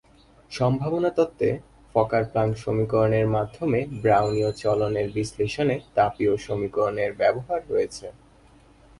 সম্ভাবনা 0.51 1.09
তত্ত্বে, 1.09 1.49
ফকার-প্ল্যাঙ্ক 1.95 2.53
সমীকরণের 2.57 3.27
মাধ্যমে 3.27 3.79
ব্রাউনীয় 4.01 4.51
চলনের 4.53 5.07
বিশ্লেষণে 5.13 5.75
তাপীয় 5.95 6.33
সমীকরণের 6.37 7.11
ব্যবহার 7.13 7.59
রয়েছে। 7.69 8.05